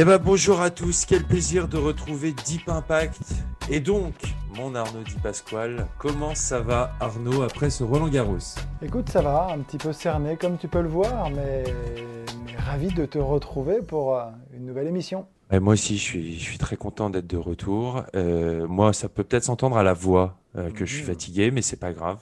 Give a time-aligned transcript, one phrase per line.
[0.00, 3.18] Eh ben bonjour à tous, quel plaisir de retrouver Deep Impact.
[3.68, 4.14] Et donc,
[4.56, 8.38] mon Arnaud Di Pasquale, comment ça va Arnaud après ce Roland Garros?
[8.80, 11.64] Écoute, ça va, un petit peu cerné comme tu peux le voir, mais,
[12.64, 15.26] ravi de te retrouver pour euh, une nouvelle émission.
[15.50, 18.02] Eh, moi aussi, je suis, je suis très content d'être de retour.
[18.14, 21.08] Euh, moi, ça peut peut-être s'entendre à la voix euh, que je suis Mhm.
[21.08, 22.18] fatigué, mais c'est pas grave.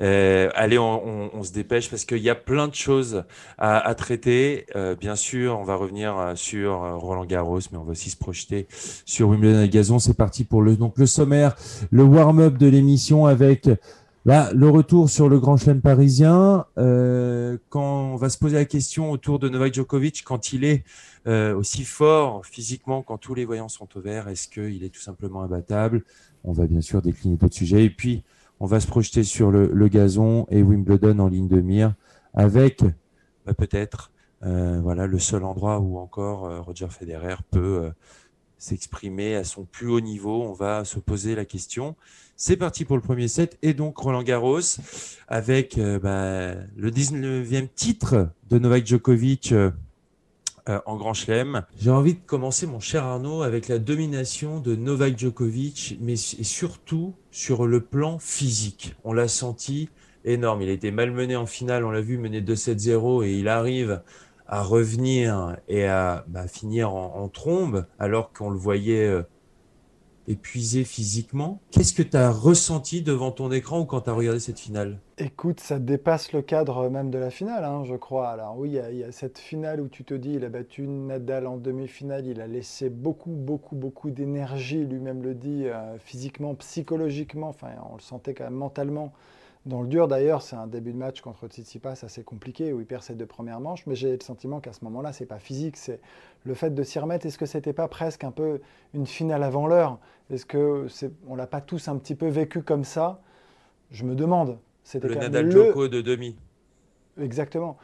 [0.00, 3.24] Euh, allez, on, on- on se dépêche parce qu'il y a plein de choses
[3.58, 4.66] à, à traiter.
[4.76, 8.10] Euh, bien sûr, on va revenir euh, sur euh, Roland Garros, mais on va aussi
[8.10, 8.68] se projeter
[9.04, 9.98] sur Wimbledon et Gazon.
[9.98, 11.56] C'est parti pour le donc le sommaire,
[11.90, 13.68] le warm-up de l'émission avec
[14.26, 18.64] Là, le retour sur le Grand Chelem parisien, euh, quand on va se poser la
[18.64, 20.82] question autour de Novak Djokovic, quand il est
[21.26, 25.02] euh, aussi fort physiquement, quand tous les voyants sont au vert, est-ce qu'il est tout
[25.02, 26.04] simplement imbattable?
[26.42, 27.84] On va bien sûr décliner d'autres sujets.
[27.84, 28.24] Et puis,
[28.60, 31.92] on va se projeter sur le, gazon et Wimbledon en ligne de mire
[32.32, 32.82] avec
[33.44, 34.10] bah, peut-être
[34.42, 37.90] euh, voilà, le seul endroit où encore Roger Federer peut
[38.64, 40.42] s'exprimer à son plus haut niveau.
[40.42, 41.96] On va se poser la question.
[42.36, 44.60] C'est parti pour le premier set et donc Roland Garros
[45.28, 49.70] avec euh, bah, le 19e titre de Novak Djokovic euh,
[50.68, 51.62] euh, en Grand Chelem.
[51.78, 56.44] J'ai envie de commencer, mon cher Arnaud, avec la domination de Novak Djokovic, mais et
[56.44, 58.96] surtout sur le plan physique.
[59.04, 59.90] On l'a senti
[60.24, 60.62] énorme.
[60.62, 64.00] Il a été malmené en finale, on l'a vu, mené 2-7-0 et il arrive
[64.46, 69.22] à revenir et à bah, finir en, trombe alors qu'on le voyait euh,
[70.28, 71.60] épuisé physiquement.
[71.70, 74.98] Qu'est-ce que tu as ressenti devant ton écran ou quand tu as regardé cette finale?
[75.18, 78.28] Écoute, ça dépasse le cadre même de la finale, hein, je crois.
[78.28, 80.44] Alors oui, il y, a, il y a cette finale où tu te dis, il
[80.44, 85.66] a battu Nadal en demi-finale, il a laissé beaucoup, beaucoup, beaucoup d'énergie, lui-même le dit,
[85.66, 89.12] euh, physiquement, psychologiquement, enfin, on le sentait quand même mentalement
[89.66, 90.08] dans le dur.
[90.08, 93.26] D'ailleurs, c'est un début de match contre Tsitsipas assez compliqué, où il perd ses deux
[93.26, 96.00] premières manches, mais j'ai le sentiment qu'à ce moment-là, c'est pas physique, c'est
[96.44, 97.26] le fait de s'y remettre.
[97.26, 98.60] Est-ce que c'était pas presque un peu
[98.92, 99.98] une finale avant l'heure?
[100.30, 103.20] Est-ce que c'est, on l'a pas tous un petit peu vécu comme ça?
[103.90, 104.58] Je me demande.
[104.82, 106.36] C'était Le Nadal le- Djoko de demi.
[107.20, 107.78] Exactement.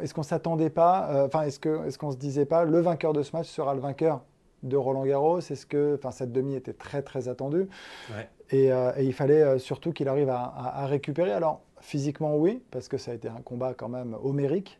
[0.00, 3.36] Est-ce qu'on s'attendait pas, euh, enfin, est-ce qu'on se disait pas, le vainqueur de ce
[3.36, 4.22] match sera le vainqueur
[4.62, 7.68] de Roland Garros Est-ce que, enfin, cette demi était très très attendue
[8.14, 8.28] Ouais.
[8.50, 11.32] et, euh, et il fallait euh, surtout qu'il arrive à, à- à récupérer.
[11.32, 14.78] Alors physiquement oui, parce que ça a été un combat quand même homérique,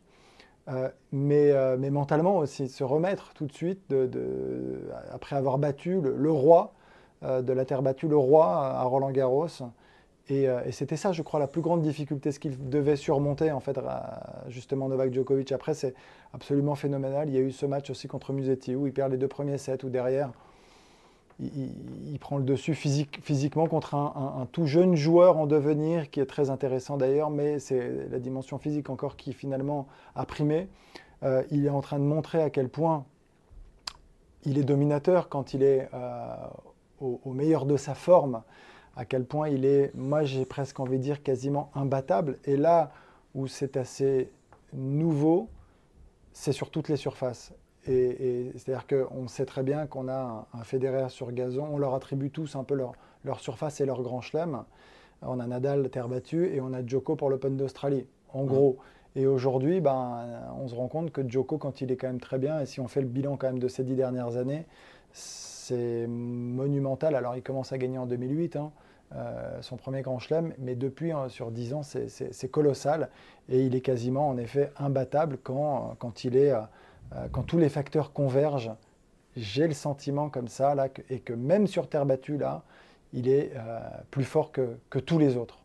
[0.69, 4.79] Euh, mais, euh, mais mentalement aussi, se remettre tout de suite de, de-
[5.11, 6.73] après avoir battu le, le roi
[7.21, 9.47] de la terre battue, le roi à Roland Garros.
[10.29, 13.51] Et, euh, et c'était ça, je crois, la plus grande difficulté, ce qu'il devait surmonter,
[13.51, 13.77] en fait,
[14.47, 15.51] justement, Novak Djokovic.
[15.51, 15.93] Après, c'est
[16.33, 17.27] absolument phénoménal.
[17.29, 19.57] Il y a eu ce match aussi contre Musetti, où il perd les deux premiers
[19.57, 20.31] sets, où derrière,
[21.39, 26.25] il, prend le dessus physique- physiquement contre un, tout jeune joueur en devenir, qui est
[26.25, 30.69] très intéressant d'ailleurs, mais c'est la dimension physique encore qui finalement a primé.
[31.23, 33.05] Euh, il est en train de montrer à quel point
[34.45, 36.35] il est dominateur quand il est euh,
[37.01, 38.43] au meilleur de sa forme,
[38.95, 42.37] à quel point il est, moi j'ai presque envie de dire, quasiment imbattable.
[42.45, 42.91] Et là
[43.33, 44.31] où c'est assez
[44.73, 45.49] nouveau,
[46.31, 47.53] c'est sur toutes les surfaces.
[47.85, 51.77] Et, et c'est-à-dire qu'on sait très bien qu'on a un, un Federer sur gazon, on
[51.77, 52.93] leur attribue tous un peu leur,
[53.25, 54.63] leur surface et leur grand chelem.
[55.21, 58.77] On a Nadal, terre battue, et on a Djoko pour l'Open d'Australie, en gros.
[59.15, 60.25] Et aujourd'hui, ben,
[60.59, 62.79] on se rend compte que Djoko, quand il est quand même très bien, et si
[62.79, 64.65] on fait le bilan quand même de ces dix dernières années,
[65.11, 67.15] c'est monumental.
[67.15, 68.71] Alors, il commence à gagner en 2008, hein,
[69.15, 73.09] euh, son premier grand chelem, mais depuis, hein, sur 10 ans, c'est- colossal.
[73.49, 76.59] Et il est quasiment, en effet, imbattable quand, quand, il est, euh,
[77.15, 78.71] euh, quand tous les facteurs convergent.
[79.35, 82.63] J'ai le sentiment comme ça, là, que- et que même sur terre battue, là,
[83.13, 83.79] il est euh,
[84.11, 85.59] plus fort que, que tous les autres.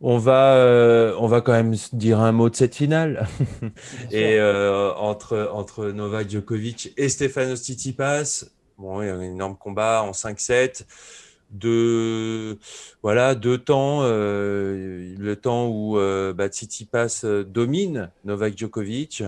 [0.00, 3.26] On va, euh, on va quand même dire un mot de cette finale.
[4.12, 8.44] Et euh, entre, entre Novak Djokovic et Stefanos Tsitsipas,
[8.78, 10.86] bon, il y a un énorme combat en 5-7.
[11.52, 12.58] De,
[13.02, 19.22] voilà, deux temps, euh, le temps où euh, bah, Tsitsipas euh, domine Novak Djokovic.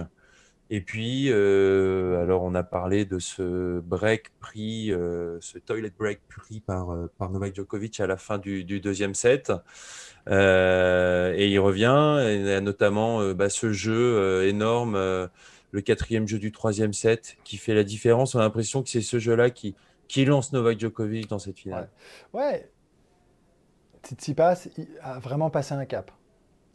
[0.70, 6.20] Et puis, euh, alors on a parlé de ce break pris, euh, ce toilet break
[6.28, 9.52] pris par, euh, par Novak Djokovic à la fin du, deuxième set.
[10.26, 17.36] et il revient, et notamment bah, ce jeu énorme, le quatrième jeu du troisième set,
[17.44, 18.34] qui fait la différence.
[18.34, 19.74] On a l'impression que c'est ce jeu-là qui,
[20.14, 21.88] qui lance Novak Djokovic dans cette finale.
[22.32, 22.70] Ouais, ouais.
[24.05, 24.69] Tsitsipas
[25.02, 26.12] a vraiment passé un cap.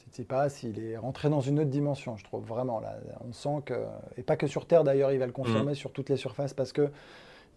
[0.01, 2.81] Tsitsipas, il est rentré dans une autre dimension, je trouve vraiment.
[2.81, 3.85] Là, on sent que,
[4.17, 5.75] et pas que sur terre d'ailleurs, il va le confirmer mm.
[5.75, 6.89] sur toutes les surfaces parce que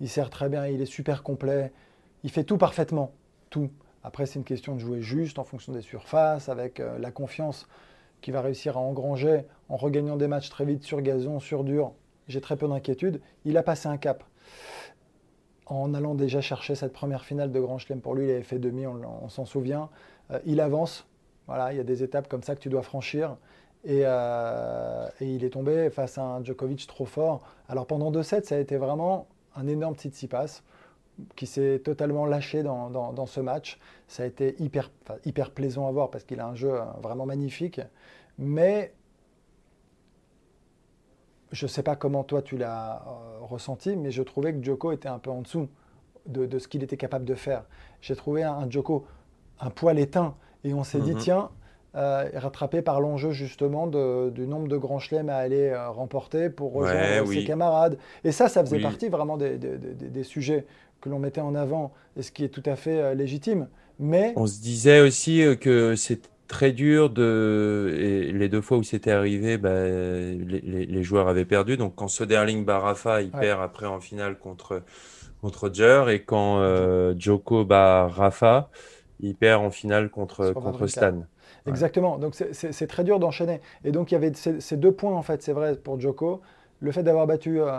[0.01, 1.73] il sert très bien, il est super complet,
[2.23, 3.13] il fait tout parfaitement,
[3.51, 3.69] tout.
[4.05, 7.67] Après, c'est une question de jouer juste en fonction des surfaces, avec euh, la confiance
[8.21, 11.93] qu'il va réussir à engranger en regagnant des matchs très vite sur gazon, sur dur.
[12.29, 13.21] J'ai très peu d'inquiétude.
[13.45, 14.23] Il a passé un cap.
[15.67, 18.59] En allant déjà chercher cette première finale de Grand Chelem pour lui, il avait fait
[18.59, 19.89] demi, on, s'en souvient.
[20.31, 21.07] Euh, il avance,
[21.49, 23.37] il y a des étapes comme ça que tu dois franchir.
[23.89, 27.43] Euh, et, il est tombé face à un Djokovic trop fort.
[27.69, 29.27] Alors pendant deux sets, ça a été vraiment
[29.57, 30.63] un énorme Tsitsipas
[31.37, 33.79] qui s'est totalement lâché dans, ce match.
[34.09, 34.91] Ça a été hyper,
[35.25, 37.81] hyper plaisant à voir parce qu'il a un jeu euh, vraiment magnifique.
[38.39, 38.95] Mais
[41.53, 44.93] je ne sais pas comment toi tu l'as euh, ressenti, mais je trouvais que Djoko
[44.93, 45.69] était un peu en dessous
[46.27, 47.65] de, ce qu'il était capable de faire.
[48.01, 49.07] J'ai trouvé un, un Djoko
[49.63, 50.35] un poil éteint.
[50.65, 51.19] Et on s'est dit, mhm.
[51.19, 51.51] tiens,
[51.95, 56.73] euh, rattrapé par l'enjeu justement du nombre de grands chelems à aller euh, remporter pour
[56.73, 57.99] rejoindre ses camarades.
[58.25, 60.67] Et ça, ça faisait partie vraiment des, sujets
[61.01, 63.69] que l'on mettait en avant, et ce qui est tout à fait euh, légitime.
[63.99, 68.83] Mais on se disait aussi que c'est très dur de et les deux fois où
[68.83, 71.77] c'était arrivé, bah, les, joueurs avaient perdu.
[71.77, 74.83] Donc quand Soderling bat Rafa, il perd après en finale contre
[75.41, 75.73] contre
[76.09, 76.63] et quand
[77.19, 78.71] Joko bat Rafa
[79.23, 81.23] il perd en finale contre, contre Stan.
[81.67, 82.19] Exactement.
[82.19, 83.61] Donc c'est très dur d'enchaîner.
[83.85, 86.43] Et donc il y avait ces, deux points en fait, c'est vrai pour Djoko.
[86.81, 87.71] Le fait d'avoir battu euh,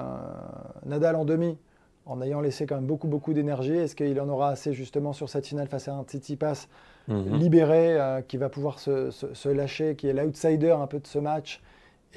[0.85, 1.57] Nadal en demi,
[2.05, 5.29] en ayant laissé quand même beaucoup beaucoup d'énergie, est-ce qu'il en aura assez justement sur
[5.29, 6.67] cette finale face à un Tsitsipas
[7.07, 7.35] mhm.
[7.35, 11.61] libéré euh, qui va pouvoir se, lâcher, qui est l'outsider un peu de ce match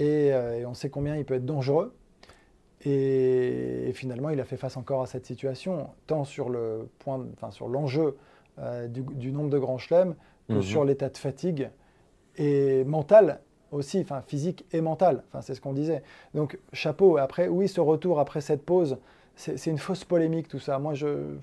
[0.00, 1.94] euh, et, on sait combien il peut être dangereux.
[2.84, 7.50] Et, finalement, il a fait face encore à cette situation, tant sur le point, enfin
[7.50, 8.16] sur l'enjeu
[8.58, 10.14] euh, du, nombre de grands chelems
[10.48, 10.62] que mhm.
[10.62, 11.70] sur l'état de fatigue
[12.36, 13.40] et mental
[13.72, 15.24] aussi, enfin physique et mental.
[15.28, 16.02] Enfin, c'est ce qu'on disait.
[16.34, 17.16] Donc chapeau.
[17.16, 18.98] Après, oui, ce retour après cette pause,
[19.34, 20.78] c'est une fausse polémique tout ça.
[20.78, 21.36] Moi, je,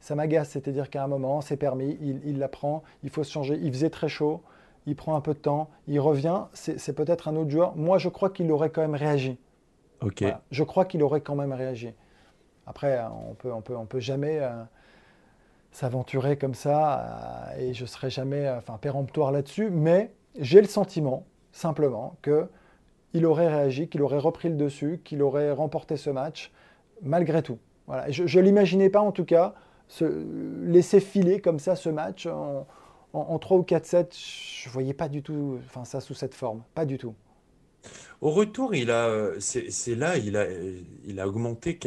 [0.00, 0.50] ça m'agace.
[0.50, 3.58] C'est-à-dire qu'à un moment, c'est permis, il, il la prend, il faut se changer.
[3.62, 4.42] Il faisait très chaud,
[4.86, 6.42] il prend un peu de temps, il revient.
[6.52, 7.76] C'est peut-être un autre joueur.
[7.76, 9.38] Moi, je crois qu'il aurait quand même réagi.
[10.00, 10.24] Ok.
[10.50, 11.92] Je crois qu'il aurait quand même réagi.
[12.66, 14.38] Après, on peut, on peut, on peut jamais.
[14.40, 14.62] Euh,
[15.72, 20.60] s'aventurer comme ça, euh, et je ne serai jamais euh, enfin, péremptoire là-dessus, mais j'ai
[20.60, 26.10] le sentiment, simplement, qu'il aurait réagi, qu'il aurait repris le dessus, qu'il aurait remporté ce
[26.10, 26.52] match,
[27.02, 27.58] malgré tout.
[27.86, 28.10] Voilà.
[28.10, 29.54] je ne l'imaginais pas, en tout cas,
[29.90, 30.04] se
[30.64, 32.66] laisser filer comme ça ce match en,
[33.12, 34.08] en, 3 ou 4 sets.
[34.12, 37.14] Je ne voyais pas du tout enfin, ça sous cette forme, pas du tout.
[38.20, 40.46] Au retour, il a, euh, c'est là, il a,
[41.04, 41.78] il a augmenté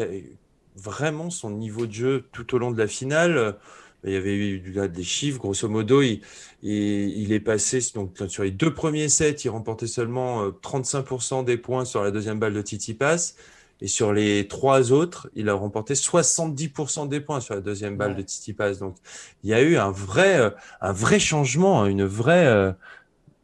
[0.76, 3.56] vraiment son niveau de jeu tout au long de la finale.
[4.04, 6.20] Il y avait eu des chiffres, grosso modo, il,
[6.62, 11.56] il, est passé donc, sur les deux premiers sets, il remportait seulement 35% euh, des
[11.56, 13.38] points sur la deuxième balle de Titi Pass.
[13.84, 18.16] Et sur les trois autres, il a remporté 70% des points sur la deuxième balle
[18.16, 18.80] de Titi Pass.
[18.80, 18.96] Donc,
[19.44, 20.50] il y a eu un vrai, euh,
[20.80, 22.72] un vrai changement, une vraie euh,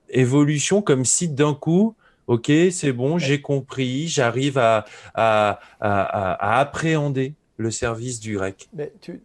[0.07, 1.93] évolution, comme si d'un coup,
[2.27, 8.69] OK, c'est bon, j'ai compris, j'arrive à, à, à, appréhender le service du grec.
[8.71, 9.21] Mais tu,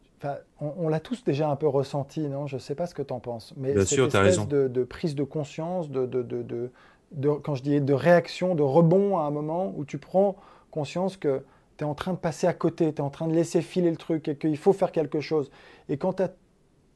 [0.61, 2.49] on, l'a tous déjà un peu ressenti, non?
[2.49, 3.55] Je ne sais pas ce que tu en penses.
[3.57, 7.81] Mais Bien cette espèce de, de, prise de conscience, de, de, de, quand je dis
[7.81, 10.35] de réaction, de rebond à un moment où tu prends
[10.75, 11.43] conscience que
[11.79, 13.91] tu es en train de passer à côté, tu es en train de laisser filer
[13.91, 15.51] le truc et qu'il faut faire quelque chose.
[15.89, 16.31] Et quand tu as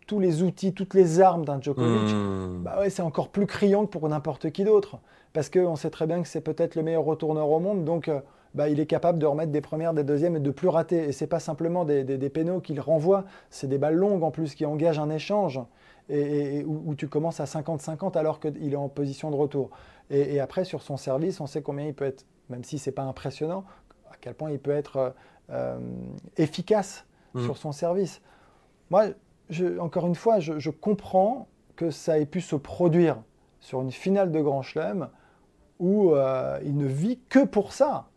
[0.06, 2.62] tous les outils, toutes les armes d'un Djokovic, hmm.
[2.62, 4.98] bah ouais, c'est encore plus criant que pour n'importe qui d'autre
[5.32, 8.20] parce qu'on sait très bien que c'est peut-être le meilleur retourneur au monde, donc euh,
[8.54, 11.04] bah, il est capable de remettre des premières, des deuxièmes et de plus rater.
[11.04, 14.30] Et ce n'est pas simplement des, des, pénaux qu'il renvoie, c'est des balles longues en
[14.30, 15.60] plus qui engagent un échange
[16.08, 19.70] et, où, tu commences à 50-50 alors qu'il est en position de retour.
[20.10, 22.94] Et, après, sur son service, on sait combien il peut être, même si ce n'est
[22.94, 23.64] pas impressionnant,
[24.10, 25.10] à quel point il peut être euh,
[25.50, 25.78] euh,
[26.36, 27.44] efficace mmh.
[27.44, 28.22] sur son service.
[28.90, 29.08] Moi,
[29.78, 31.46] encore une fois, je, je comprends
[31.76, 33.22] que ça ait pu se produire
[33.60, 35.08] sur une finale de Grand Chelem
[35.78, 38.08] où euh, il ne vit que pour ça.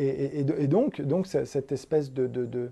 [0.00, 2.70] Et, donc, donc, cette espèce de, de,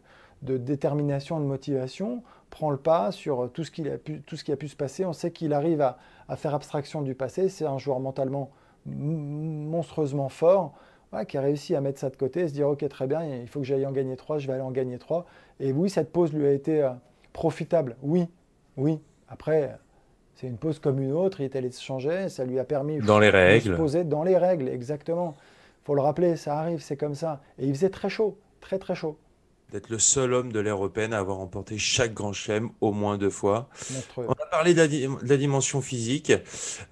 [0.54, 4.52] détermination, de motivation prend le pas sur tout ce, qui a pu, tout ce qui
[4.52, 5.04] a pu se passer.
[5.04, 5.96] On sait qu'il arrive à,
[6.36, 7.48] faire abstraction du passé.
[7.48, 8.50] C'est un joueur mentalement
[8.86, 10.74] monstrueusement fort.
[11.28, 13.48] qui a réussi à mettre ça de côté et se dire ok très bien, il
[13.48, 15.26] faut que j'aille en gagner trois, je vais aller en gagner trois.
[15.60, 16.90] Et oui, cette pause lui a été euh,
[17.32, 17.96] profitable.
[18.02, 18.26] Oui,
[18.76, 19.00] oui.
[19.28, 19.76] Après,
[20.34, 21.40] c'est une pause comme une autre.
[21.40, 23.70] Il est allé se changer, ça lui a permis dans les règles.
[23.70, 25.34] de se poser dans les règles, exactement.
[25.84, 27.40] Faut le rappeler, ça arrive, c'est comme ça.
[27.58, 29.16] Et il faisait très chaud, très très chaud.
[29.72, 33.18] D'être le seul homme de l'ère européenne à avoir remporté chaque grand chelem au moins
[33.18, 33.68] deux fois.
[34.16, 36.32] On a parlé de la, dimension physique.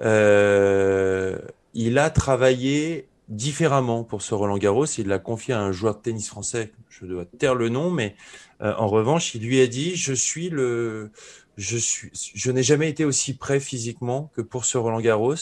[0.00, 1.38] Euh,
[1.72, 4.86] il a travaillé différemment pour ce Roland Garros.
[4.86, 8.16] Il l'a confié à un joueur de tennis français, je dois taire le nom, mais
[8.60, 11.10] euh, en revanche, il lui a dit Je suis le.
[11.56, 15.36] Je, suis, je n'ai jamais été aussi prêt physiquement que pour ce Roland Garros,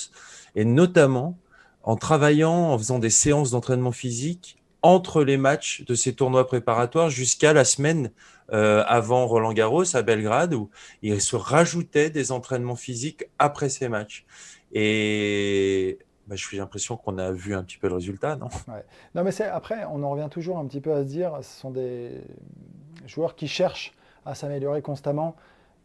[0.55, 1.39] et notamment
[1.83, 7.09] en travaillant, en faisant des séances d'entraînement physique entre les matchs de ces tournois préparatoires
[7.09, 8.11] jusqu'à la semaine
[8.53, 10.71] euh, avant Roland Garros à Belgrade, où
[11.03, 14.27] il se rajoutait des entraînements physiques après ces matchs.
[14.73, 18.49] Et bah, j'ai l'impression qu'on a vu un petit peu le résultat, non?
[19.15, 21.61] Non, mais c'est après, on en revient toujours un petit peu à se dire, ce
[21.61, 22.21] sont des
[23.07, 23.93] joueurs qui cherchent
[24.25, 25.37] à s'améliorer constamment,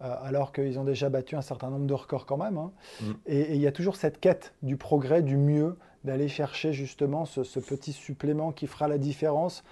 [0.02, 2.58] euh, alors qu'ils ont déjà battu un certain nombre de records quand même.
[2.58, 2.72] Hein.
[3.02, 3.12] Mm.
[3.26, 5.78] Et il y a toujours cette quête du progrès, du mieux,
[6.08, 9.64] d'aller chercher justement ce, petit supplément qui fera la différence.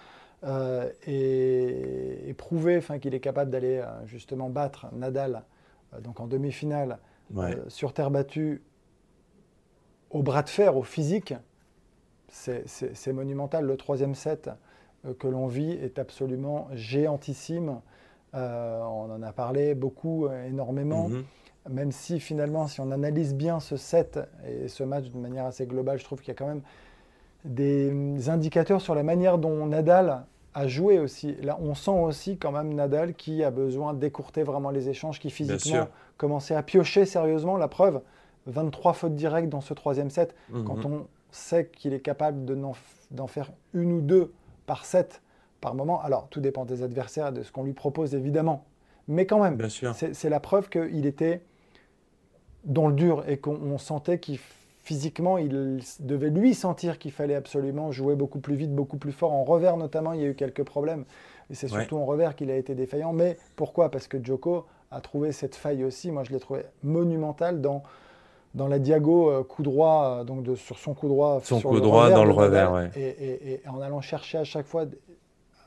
[0.44, 5.44] Euh, et, prouver qu'il est capable d'aller euh, justement battre Nadal
[6.04, 7.00] donc en demi-finale
[7.70, 8.62] sur terre battue
[10.16, 11.34] au bras de fer, au physique,
[12.30, 13.66] c'est monumental.
[13.66, 14.50] Le troisième set
[15.06, 17.82] euh, que l'on vit est absolument géantissime.
[18.34, 21.10] Euh, on en a parlé beaucoup, euh, énormément.
[21.10, 21.24] Mhm.
[21.70, 25.66] Même si finalement, si on analyse bien ce set et ce match de manière assez
[25.66, 26.62] globale, je trouve qu'il y a quand même
[27.44, 31.36] des indicateurs sur la manière dont Nadal a joué aussi.
[31.42, 35.30] Là, on sent aussi quand même Nadal qui a besoin d'écourter vraiment les échanges, qui
[35.30, 37.58] physiquement commençait à piocher sérieusement.
[37.58, 38.02] La preuve,
[38.48, 40.64] 23 fautes directes dans ce troisième set, mhm.
[40.64, 44.32] quand on sait qu'il est capable d'en faire une ou deux
[44.66, 45.22] par set
[45.62, 46.02] par moment.
[46.02, 48.66] Alors, tout dépend des adversaires, de ce qu'on lui propose, évidemment.
[49.08, 51.42] Mais quand même, c'est la preuve qu'il était
[52.66, 54.40] dans le dur et qu'on sentait qu'il
[54.86, 59.34] physiquement, il devait lui sentir qu'il fallait absolument jouer beaucoup plus vite, beaucoup plus fort.
[59.34, 61.06] En revers notamment, il y a eu quelques problèmes.
[61.50, 63.12] Et c'est surtout en revers qu'il a été défaillant.
[63.12, 63.90] Mais pourquoi?
[63.90, 66.12] Parce que Joko a trouvé cette faille aussi.
[66.12, 67.84] Moi, je l'ai trouvé monumentale dans
[68.54, 71.42] dans la diago euh, coup droit, euh, donc de, sur son coup droit.
[71.44, 72.90] Son coup droit dans le revers, ouais.
[72.96, 74.86] et, en allant chercher à chaque fois,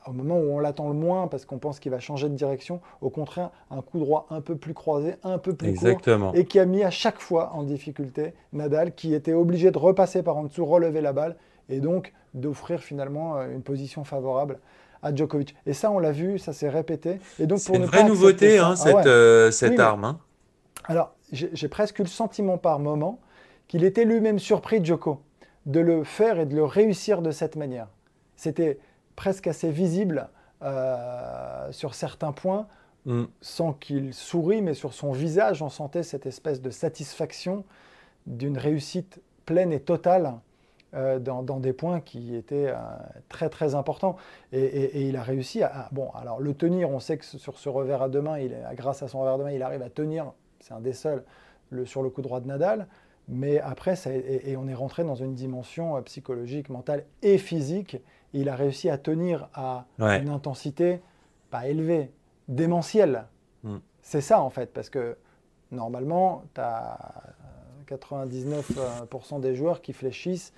[0.09, 2.81] au moment où on l'attend le moins, parce qu'on pense qu'il va changer de direction,
[3.01, 6.31] au contraire, un coup droit un peu plus croisé, un peu plus Exactement.
[6.31, 9.79] court, et qui a mis à chaque fois en difficulté Nadal, qui était obligé de
[9.79, 11.37] repasser par en dessous, relever la balle,
[11.69, 14.59] et donc d'offrir finalement euh, une position favorable
[15.03, 15.55] à Djokovic.
[15.67, 17.21] Et ça, on l'a vu, ça s'est répété.
[17.39, 20.05] Et donc, c'est une vraie nouveauté, hein, ah cette, arme.
[20.05, 20.19] Hein.
[20.87, 23.21] Alors, j'ai presque eu le sentiment par moment
[23.69, 25.21] qu'il était lui-même surpris, Joko,
[25.67, 27.89] de le faire et de le réussir de cette manière.
[28.37, 28.79] C'était
[29.19, 30.29] presque assez visible
[30.63, 32.69] euh, sur certains points,
[33.05, 33.25] mm.
[33.41, 37.65] sans qu'il sourit, mais sur son visage, on sentait cette espèce de satisfaction
[38.29, 40.35] d'une réussite pleine et totale
[40.95, 42.77] euh, dans, des points qui étaient euh,
[43.29, 44.15] très très importants.
[44.53, 48.03] Et, il a réussi à, Bon, alors le tenir, on sait que sur ce revers
[48.03, 50.33] à deux mains, il, grâce à son revers à deux mains, il arrive à tenir
[50.61, 51.25] c'est un des seuls
[51.71, 52.87] le, sur le coup droit de Nadal.
[53.27, 57.99] Mais après, ça, et, on est rentré dans une dimension psychologique, mentale et physique.
[58.33, 61.01] Il a réussi à tenir à une intensité
[61.51, 62.11] pas élevée,
[62.49, 63.27] démentielle.
[63.63, 63.79] Hmm.
[64.03, 65.17] C'est ça en fait, parce que
[65.71, 67.23] normalement, tu as
[67.89, 70.53] 99% des joueurs qui fléchissent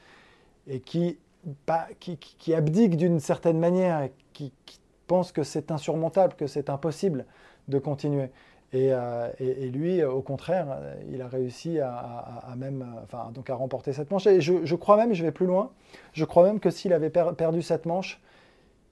[0.67, 1.19] et qui,
[1.67, 6.71] pas, qui, qui, abdiquent d'une certaine manière, qui, qui pensent que c'est insurmontable, que c'est
[6.71, 7.25] impossible
[7.69, 8.31] de continuer.
[8.75, 10.79] Euh, et, lui, au contraire,
[11.11, 14.27] il a réussi à, même, enfin, donc à remporter cette manche.
[14.27, 15.71] Et je, crois même, je vais plus loin,
[16.13, 18.21] je crois même que s'il avait perdu cette manche,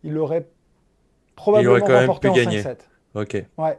[0.02, 0.46] il aurait
[1.36, 2.78] probablement remporté en 5-7.
[3.14, 3.44] Ok.
[3.56, 3.78] Ouais.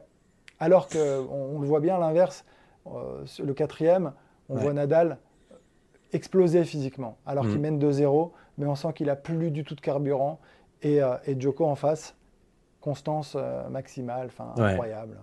[0.59, 2.45] Alors qu'on on le voit bien l'inverse,
[2.87, 4.13] euh, le quatrième,
[4.49, 5.17] on voit Nadal
[6.11, 7.61] exploser physiquement, alors qu'il mm.
[7.61, 10.39] mène 2-0, mais on sent qu'il a plus du tout de carburant.
[10.81, 12.15] Et, euh, et Joko en face,
[12.79, 13.35] constance
[13.69, 15.17] maximale, enfin incroyable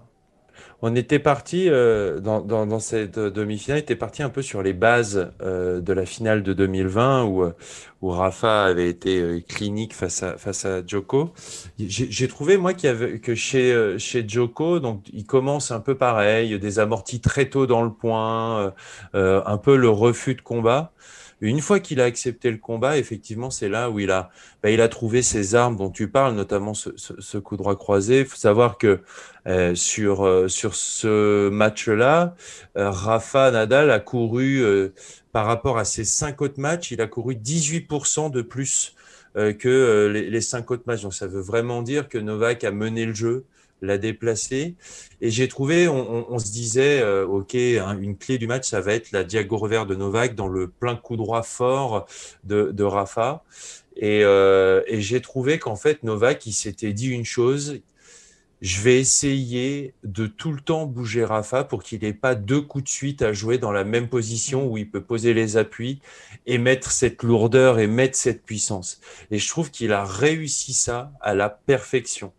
[0.82, 5.80] on était parti euh, dans, cette demi-finale, était parti un peu sur les bases euh,
[5.80, 7.52] de la finale de 2020 où, euh,
[8.02, 11.32] où Rafa avait été clinique face à face à Djoko.
[11.78, 16.78] J'ai trouvé moi avait que chez chez Djoko, donc il commence un peu pareil, des
[16.78, 18.74] amortis très tôt dans le point,
[19.14, 20.92] un peu le refus de combat.
[21.42, 24.30] Une fois qu'il a accepté le combat, effectivement, c'est là où il a,
[24.62, 28.20] bah, il a trouvé ses armes dont tu parles, notamment ce, coup droit croisé.
[28.20, 29.00] Il faut savoir que
[29.46, 32.34] euh, sur, euh, sur ce match-là,
[32.78, 34.64] euh, Rafa Nadal a couru,
[35.32, 38.94] par rapport à ses cinq autres matchs, il a couru 18% de plus
[39.34, 41.02] que les, les, cinq autres matchs.
[41.02, 43.44] Donc ça veut vraiment dire que Novak a mené le jeu
[43.82, 44.74] l'a déplacé.
[45.20, 48.92] Et j'ai trouvé, on, se disait, euh, OK, hein, une clé du match, ça va
[48.92, 52.06] être la diago revers de Novak dans le plein coup droit fort
[52.44, 53.44] de, Rafa.
[54.02, 57.80] Euh, et, j'ai trouvé qu'en fait, Novak, il s'était dit une chose.
[58.62, 62.84] Je vais essayer de tout le temps bouger Rafa pour qu'il n'ait pas deux coups
[62.84, 66.00] de suite à jouer dans la même position où il peut poser les appuis
[66.46, 69.00] et mettre cette lourdeur et mettre cette puissance.
[69.30, 72.32] Et je trouve qu'il a réussi ça à la perfection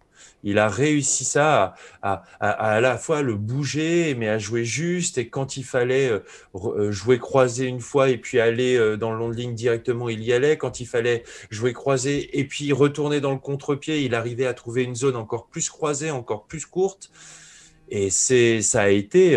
[0.43, 5.17] il a réussi ça à, à, la fois le bouger, mais à jouer juste.
[5.17, 6.19] Et quand il fallait euh,
[6.55, 10.09] euh, jouer croisé une fois et puis aller euh, dans le long de ligne directement,
[10.09, 10.57] il y allait.
[10.57, 14.83] Quand il fallait jouer croisé et puis retourner dans le contre-pied, il arrivait à trouver
[14.83, 17.09] une zone encore plus croisée, encore plus courte.
[17.89, 19.33] Et c'est, ça a été,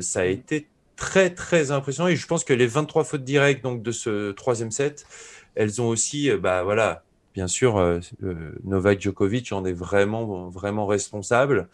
[0.00, 2.08] ça a été très très impressionnant.
[2.08, 5.06] Et je pense que les 23 fautes directes donc de ce troisième set,
[5.54, 7.04] elles ont aussi, bah voilà,
[7.34, 11.68] bien sûr, euh, euh, Novak Djokovic en est vraiment, vraiment responsable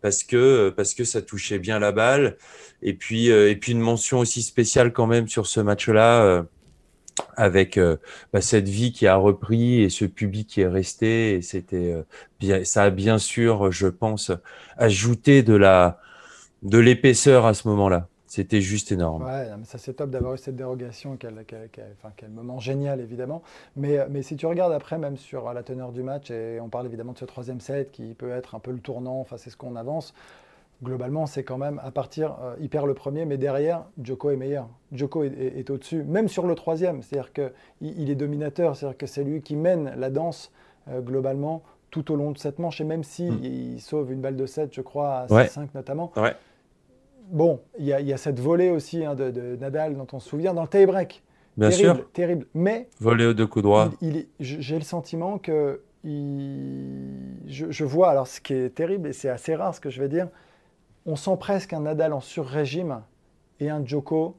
[0.00, 2.36] parce que, parce que ça touchait bien la balle.
[2.82, 6.44] Et puis, euh, et puis une mention aussi spéciale quand même sur ce match-là
[7.36, 7.78] avec
[8.32, 11.34] bah, cette vie qui a repris et ce public qui est resté.
[11.34, 11.94] Et c'était
[12.40, 14.32] bien, ça a bien sûr, je pense,
[14.76, 16.00] ajouté de la
[16.62, 18.08] de l'épaisseur à ce moment-là.
[18.34, 19.24] C'était juste énorme.
[19.24, 21.34] Ouais, ça c'est top d'avoir eu cette dérogation, quel,
[22.30, 23.42] moment génial évidemment.
[23.76, 26.86] Mais, mais si tu regardes après, même sur la teneur du match, et on parle
[26.86, 29.58] évidemment de ce troisième set qui peut être un peu le tournant, enfin c'est ce
[29.58, 30.14] qu'on avance.
[30.82, 34.36] Globalement, c'est quand même à partir, euh, il perd le premier, mais derrière, Joko est
[34.36, 34.66] meilleur.
[34.92, 37.02] Joko est, au-dessus, même sur le troisième.
[37.02, 40.50] C'est-à-dire qu'il il est dominateur, c'est-à-dire que c'est lui qui mène la danse
[40.88, 42.80] euh, globalement tout au long de cette manche.
[42.80, 43.74] Et même s'il si hmm.
[43.74, 46.34] il sauve une balle de 7, je crois, à 5 notamment, ouais
[47.30, 50.62] bon, il y, a cette volée aussi hein, de, Nadal dont on se souvient dans
[50.62, 51.22] le tie-break.
[51.56, 52.12] Bien terrible, sûr.
[52.12, 52.46] Terrible.
[52.54, 52.88] Mais.
[53.00, 53.90] Volée aux deux coups droits.
[54.40, 55.82] J'ai le sentiment que.
[56.04, 60.08] je, vois, alors ce qui est terrible, et c'est assez rare ce que je vais
[60.08, 60.28] dire,
[61.04, 63.02] on sent presque un Nadal en sur-régime
[63.60, 64.36] et un Djoko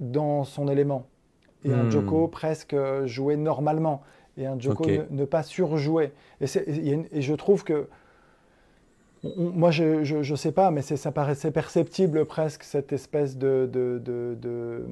[0.00, 1.06] dans son élément.
[1.64, 1.90] Et un hmm.
[1.90, 4.02] Djoko presque joué normalement.
[4.36, 6.12] Et un Djoko ne, pas surjouer.
[6.40, 6.46] Et,
[7.12, 7.88] et, je trouve que
[9.36, 14.86] moi, je ne sais pas, mais ça paraissait perceptible presque, cette espèce de, de,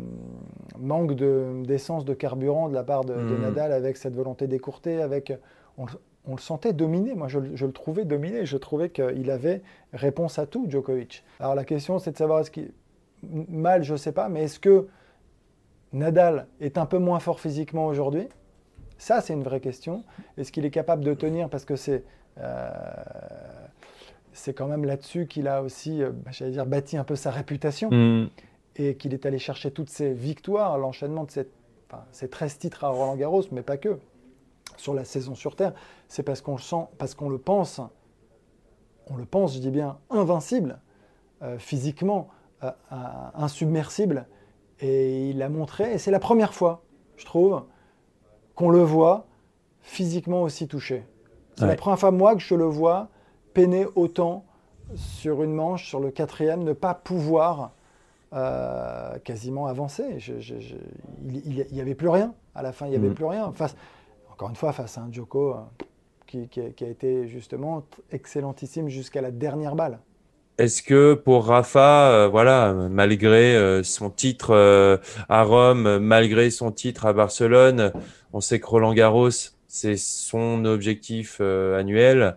[0.79, 3.43] manque d'essence, de, carburant de la part de, hmm.
[3.43, 5.01] Nadal avec cette volonté d'écourter.
[5.01, 5.33] Avec,
[5.79, 5.87] on,
[6.29, 7.15] le sentait dominé.
[7.15, 8.47] Moi, je, le trouvais dominé.
[8.47, 9.63] Je trouvais qu'il avait
[9.93, 11.25] réponse à tout, Djokovic.
[11.39, 12.73] Alors la question, c'est de savoir est-ce qu'il.
[13.23, 14.89] Mal, je ne sais pas, mais est-ce que
[15.93, 18.29] Nadal est un peu moins fort physiquement aujourd'hui?
[18.99, 20.05] Ça, c'est une vraie question.
[20.37, 21.49] Est-ce qu'il est capable de tenir?
[21.49, 22.05] Parce que c'est.
[22.39, 22.63] Euh,
[24.37, 27.31] c'est quand même là-dessus qu'il a aussi, euh, bah, j'allais dire, bâti un peu sa
[27.31, 28.29] réputation mm.
[28.77, 31.53] et qu'il est allé chercher toutes ses victoires, l'enchaînement de cette,
[32.13, 33.99] ces 13 titres à Roland Garros, mais pas que,
[34.77, 35.73] sur la saison sur Terre.
[36.09, 37.81] C'est parce qu'on le sent, parce qu'on le pense,
[39.07, 40.81] on le pense, je dis bien, invincible,
[41.43, 42.29] euh, physiquement,
[42.63, 42.71] euh,
[43.35, 44.27] insubmersible.
[44.81, 46.83] Et il l'a montré, et c'est la première fois,
[47.17, 47.63] je trouve,
[48.55, 49.27] qu'on le voit
[49.81, 51.07] physiquement aussi touché.
[51.59, 53.09] C'est la première fois, moi, que je le vois
[53.57, 54.45] peiner autant
[54.95, 57.73] sur une manche, sur le quatrième, ne pas pouvoir
[58.35, 60.05] euh, quasiment avancer.
[61.25, 62.35] il n'y avait plus rien.
[62.55, 63.15] À la fin, il n'y avait mm.
[63.15, 63.51] plus rien.
[63.55, 63.75] Face,
[64.31, 69.31] encore une fois, face à un Djoko euh, qui, a été justement excellentissime jusqu'à la
[69.31, 70.01] dernière balle.
[70.59, 77.15] Est-ce que pour Rafa, euh, voilà, malgré son titre à Rome, malgré son titre à
[77.15, 77.91] Barcelone,
[78.35, 79.31] on sait que Roland Garros,
[79.67, 82.37] c'est son objectif annuel.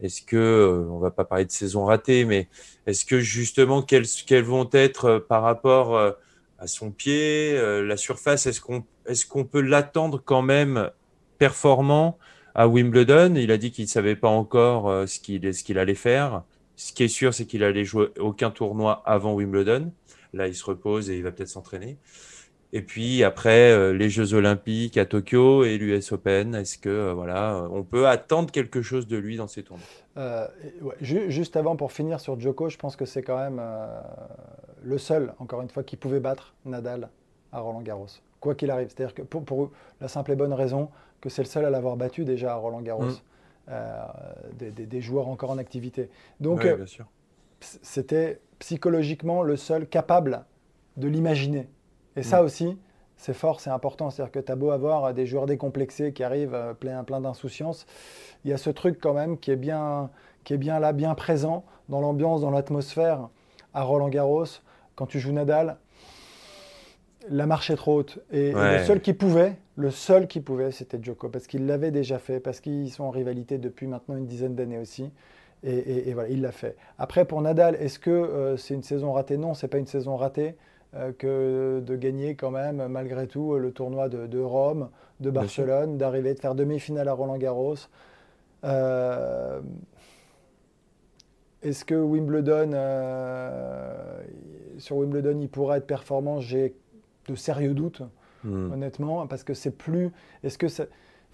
[0.00, 2.48] Est-ce que, euh, on va pas parler de saison ratée, mais
[2.86, 4.06] est-ce que justement, quelles,
[4.44, 6.12] vont être euh, par rapport euh,
[6.58, 10.90] à son pied, la surface, est-ce qu'on est qu'on peut l'attendre quand même
[11.38, 12.18] performant
[12.56, 13.36] à Wimbledon?
[13.36, 16.42] Il a dit qu'il ne savait pas encore ce qu'il allait faire.
[16.74, 19.92] Ce qui est sûr, c'est qu'il allait jouer aucun tournoi avant Wimbledon.
[20.32, 21.96] Là, il se repose et il va peut-être s'entraîner.
[22.72, 27.14] Et puis après, euh, les Jeux Olympiques à Tokyo et l'US Open, est-ce que euh,
[27.14, 29.86] voilà, on peut attendre quelque chose de lui dans ces tournois?
[30.18, 30.46] Euh,
[31.00, 33.62] Juste avant, pour finir sur Djoko, je pense que c'est quand même
[34.82, 37.08] le seul, encore une fois, qui pouvait battre Nadal
[37.52, 38.08] à Roland Garros,
[38.40, 38.88] quoi qu'il arrive.
[38.88, 41.96] C'est-à-dire que pour, pour, la simple et bonne raison que c'est le seul à l'avoir
[41.96, 43.12] battu déjà à Roland Garros,
[43.68, 43.72] mm.
[44.58, 46.10] des, joueurs encore en activité.
[46.40, 46.66] Donc,
[47.60, 50.44] c'était psychologiquement le seul capable
[50.96, 51.68] de l'imaginer.
[52.18, 52.44] Et ça mm.
[52.44, 52.78] aussi,
[53.16, 54.10] c'est fort, c'est important.
[54.10, 57.86] C'est-à-dire que tu as beau avoir des joueurs décomplexés qui arrivent euh, plein, plein d'insouciance,
[58.44, 60.10] il y a ce truc quand même qui est bien,
[60.44, 63.28] qui est bien là, bien présent dans l'ambiance, dans l'atmosphère
[63.72, 64.44] à Roland Garros.
[64.96, 65.76] Quand tu joues Nadal,
[67.30, 68.18] la marche est trop haute.
[68.32, 72.18] Et, le seul qui pouvait, le seul qui pouvait, c'était Djoko, parce qu'il l'avait déjà
[72.18, 75.10] fait, parce qu'ils sont en rivalité depuis maintenant une dizaine d'années aussi.
[75.64, 76.76] Et, voilà, il l'a fait.
[76.98, 79.36] Après, pour Nadal, est-ce que euh, c'est une saison ratée?
[79.36, 80.52] Non, c'est pas une saison ratée euh,
[81.18, 84.88] que de gagner quand même, malgré tout, le tournoi de, Rome,
[85.20, 87.76] de Barcelone, d'arriver, de faire demi-finale à Roland-Garros.
[88.64, 89.60] Euh,
[91.62, 92.70] est-ce que Wimbledon,
[94.78, 96.40] sur Wimbledon, il pourra être performant?
[96.40, 96.74] J'ai
[97.28, 98.02] de sérieux doutes,
[98.44, 98.72] hmm.
[98.72, 100.10] honnêtement, parce que c'est plus.
[100.42, 100.68] Est-ce que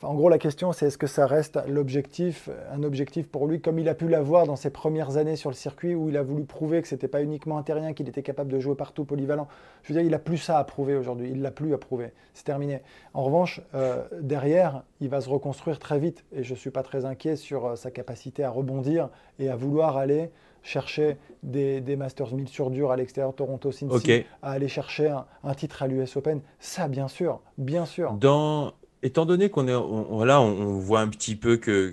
[0.04, 3.78] en gros, la question, c'est est-ce que ça reste l'objectif, un objectif pour lui, comme
[3.78, 6.44] il a pu l'avoir dans ses premières années sur le circuit, où il a voulu
[6.44, 9.48] prouver que c'était pas uniquement un terrien, qu'il était capable de jouer partout polyvalent.
[9.82, 11.30] Je veux dire, il a plus ça à prouver aujourd'hui.
[11.30, 12.12] Il l'a plus à prouver.
[12.34, 12.82] C'est terminé.
[13.14, 17.04] En revanche, euh, derrière, il va se reconstruire très vite, et je suis pas très
[17.04, 20.30] inquiet sur euh, sa capacité à rebondir et à vouloir aller
[20.62, 25.82] chercher des, Masters 1000 sur dur à l'extérieur Toronto, Cincy, à aller chercher un, titre
[25.82, 26.40] à l'US Open.
[26.58, 28.14] Ça, bien sûr, bien sûr.
[28.14, 28.72] Dans,
[29.04, 31.92] étant donné qu'on est, voilà, on, voit un petit peu que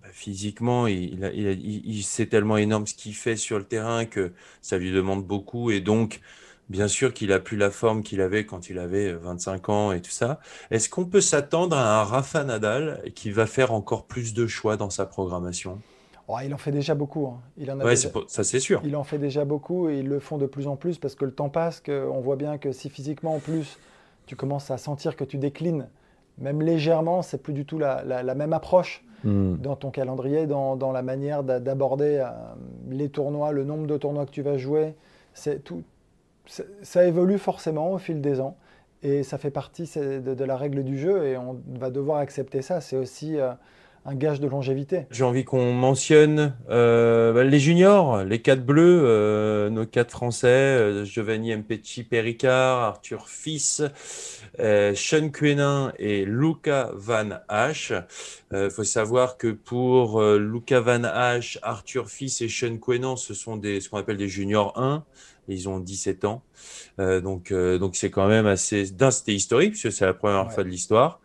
[0.00, 4.78] bah, physiquement, il, il, c'est tellement énorme ce qu'il fait sur le terrain que ça
[4.78, 6.20] lui demande beaucoup et donc.
[6.68, 10.00] Bien sûr qu'il a plus la forme qu'il avait quand il avait 25 ans et
[10.00, 10.40] tout ça.
[10.70, 14.78] Est-ce qu'on peut s'attendre à un Rafa Nadal qui va faire encore plus de choix
[14.78, 15.80] dans sa programmation?
[16.28, 17.26] Oh, il en fait déjà beaucoup.
[17.26, 17.40] Hein.
[17.58, 18.80] Il en a ça c'est sûr.
[18.84, 21.26] Il en fait déjà beaucoup et ils le font de plus en plus parce que
[21.26, 23.76] le temps passe, qu'on voit bien que si physiquement en plus
[24.26, 25.88] tu commences à sentir que tu déclines,
[26.38, 29.56] même légèrement, c'est plus du tout la, même approche hmm.
[29.56, 32.28] dans ton calendrier, dans, la manière d'aborder euh,
[32.90, 34.94] les tournois, le nombre de tournois que tu vas jouer.
[35.34, 35.82] C'est tout,
[36.82, 38.56] ça évolue forcément au fil des ans
[39.02, 42.80] et ça fait partie de, la règle du jeu et on va devoir accepter ça.
[42.80, 43.52] C'est aussi euh,
[44.04, 45.06] un gage de longévité.
[45.10, 50.48] J'ai envie qu'on mentionne euh, bah, les juniors, les quatre bleus, euh, nos quatre français,
[50.48, 53.82] euh, Giovanni Mpecci Pericard, Arthur Fils,
[54.58, 57.92] Sean Quenin et Luca Van Hache.
[58.52, 63.56] Il faut savoir que pour Luca Van Hache, Arthur Fils et Sean Quenin, ce sont
[63.56, 65.04] des, ce qu'on appelle des juniors 1
[65.48, 66.42] ils ont 17 ans.
[66.98, 68.90] donc, donc c'est quand même assez.
[68.92, 71.20] D'un, c'était historique puisque c'est la première fois de l'histoire.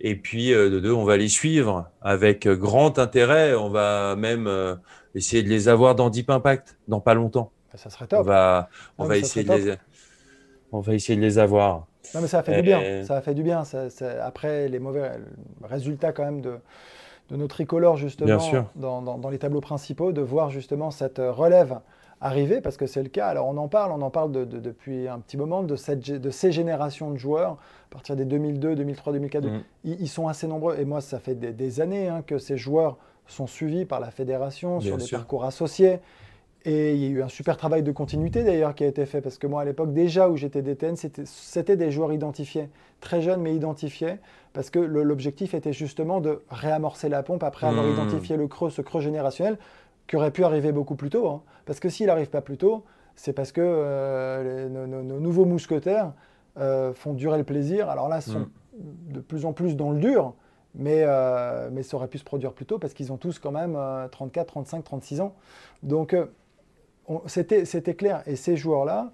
[0.00, 3.54] Et puis euh, de deux, on va les suivre avec grand intérêt.
[3.54, 4.76] On va même euh,
[5.14, 7.50] essayer de les avoir dans Deep Impact dans pas longtemps.
[7.72, 8.20] Bah, ça serait top.
[8.20, 9.74] On va, on va essayer de les,
[10.72, 11.86] on va essayer de les avoir.
[12.14, 13.04] Non mais ça a fait du bien.
[13.04, 13.62] Ça a fait du bien.
[14.22, 15.12] après les mauvais
[15.62, 16.58] résultats quand même de,
[17.30, 18.38] de nos tricolores justement
[18.76, 21.80] dans, dans, dans, les tableaux principaux, de voir justement cette relève
[22.20, 23.26] arriver, parce que c'est le cas.
[23.26, 26.52] Alors on en parle, on en parle depuis un petit moment de, cette, de ces
[26.52, 29.48] générations de joueurs, à partir des 2002, 2003, 2004.
[29.84, 30.76] Ils, sont assez nombreux.
[30.78, 34.80] Et moi, ça fait des, années hein, que ces joueurs sont suivis par la fédération
[34.80, 36.00] sur des parcours associés.
[36.68, 39.22] Et il y a eu un super travail de continuité d'ailleurs qui a été fait,
[39.22, 42.68] parce que moi à l'époque déjà où j'étais DTN, c'était des joueurs identifiés,
[43.00, 44.16] très jeunes mais identifiés,
[44.52, 47.92] parce que l'objectif était justement de réamorcer la pompe après avoir mmh.
[47.92, 49.56] identifié le creux, ce creux générationnel,
[50.08, 51.26] qui aurait pu arriver beaucoup plus tôt.
[51.28, 51.42] Hein.
[51.64, 52.84] Parce que s'il n'arrive pas plus tôt,
[53.16, 56.12] c'est parce que euh, nos, nouveaux mousquetaires
[56.58, 57.88] euh, font durer le plaisir.
[57.88, 59.12] Alors là, ils sont mm.
[59.12, 60.34] de plus en plus dans le dur,
[60.74, 63.52] mais, euh, mais ça aurait pu se produire plus tôt parce qu'ils ont tous quand
[63.52, 63.78] même
[64.10, 65.34] 34, 35, 36 ans.
[65.82, 66.14] Donc
[67.26, 68.22] c'était clair.
[68.26, 69.12] Et ces joueurs-là,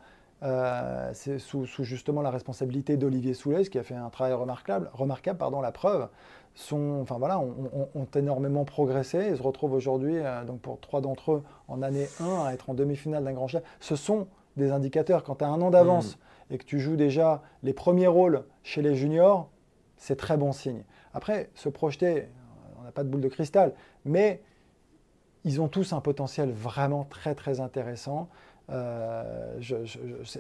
[1.13, 5.61] c'est sous, justement la responsabilité d'Olivier Soulès qui a fait un travail remarquable, remarquable pardon,
[5.61, 6.09] la preuve,
[6.55, 11.33] sont, enfin voilà, ont, énormément progressé Ils se retrouvent aujourd'hui, euh, donc pour trois d'entre
[11.33, 13.65] eux, en année 1 à être en demi-finale d'un grand chelem.
[13.81, 15.25] Ce sont des indicateurs.
[15.25, 16.55] Quand tu as un an d'avance mm.
[16.55, 19.51] et que tu joues déjà les premiers rôles chez les juniors,
[19.97, 20.85] c'est très bon signe.
[21.13, 22.29] Après, se projeter,
[22.79, 24.43] on n'a pas de boule de cristal, mais
[25.45, 28.29] ils ont tous un potentiel vraiment très très intéressant.
[28.71, 29.61] Euh,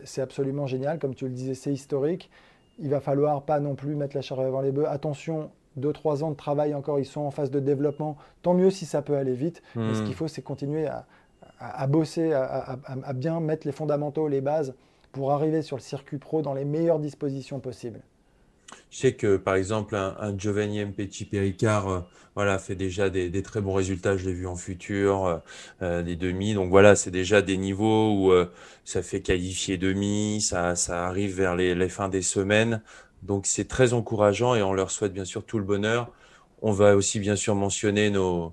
[0.05, 2.31] c'est absolument génial, comme tu le disais, c'est historique.
[2.79, 4.87] Il va falloir pas non plus mettre la charrue avant les bœufs.
[4.89, 8.17] Attention 2-3 ans de travail encore, ils sont en phase de développement.
[8.43, 9.63] Tant mieux si ça peut aller vite.
[9.77, 10.05] Mais ce hmm.
[10.05, 12.79] qu'il faut, c'est continuer à, bosser, à,
[13.15, 14.75] bien mettre les fondamentaux, les bases
[15.13, 18.01] pour arriver sur le circuit pro dans les meilleures dispositions possibles.
[18.91, 22.01] Je sais que par exemple un, Giovanni Mpecci Péricard euh,
[22.35, 25.39] voilà, fait déjà des, très bons résultats, je l'ai vu en futur, euh,
[25.83, 26.55] euh, des demi.
[26.55, 28.33] Donc voilà, c'est déjà des niveaux où
[28.85, 32.83] ça fait qualifier demi, ça, ça arrive vers les, les fins des semaines.
[33.23, 36.11] Donc c'est très encourageant et on leur souhaite bien sûr tout le bonheur.
[36.63, 38.53] On va aussi bien sûr mentionner nos,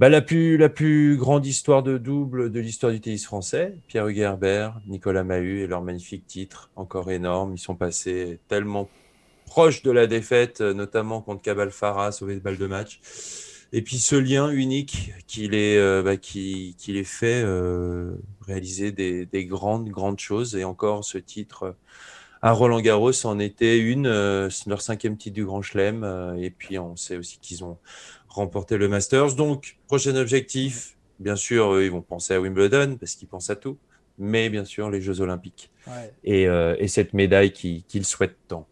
[0.00, 4.08] bah, la, plus, la plus grande histoire de double de l'histoire du tennis français, Pierre
[4.08, 7.52] Hugerbert, Nicolas Mahut et leur magnifique titre, encore énorme.
[7.54, 8.88] Ils sont passés tellement
[9.50, 13.00] proches de la défaite, euh, notamment contre Cabal Farah, sauvé de balle de match.
[13.72, 18.12] Et puis ce lien unique qui les, euh, bah, qui, qui les fait euh,
[18.46, 20.54] réaliser des, des, grandes, grandes choses.
[20.54, 21.74] Et encore ce titre
[22.42, 26.04] à Roland Garros en était une, leur cinquième titre du Grand Chelem.
[26.38, 27.76] et puis on sait aussi qu'ils ont
[28.28, 29.34] remporter le Masters.
[29.34, 33.56] Donc, prochain objectif, bien sûr, eux, ils vont penser à Wimbledon parce qu'ils pensent à
[33.56, 33.76] tout,
[34.16, 35.70] mais bien sûr, les Jeux Olympiques
[36.24, 38.66] et, et, cette médaille qu'ils souhaitent tant.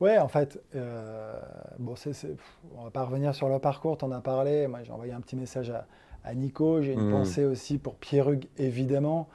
[0.00, 1.32] Ouais, en fait, euh,
[1.78, 2.12] bon, c'est
[2.76, 4.68] on va pas revenir sur le parcours, tu en as parlé.
[4.68, 5.86] Moi, j'ai envoyé un petit message à,
[6.24, 6.82] à Nico.
[6.82, 7.12] J'ai une hmm.
[7.12, 9.28] pensée aussi pour Pierre Hugues, évidemment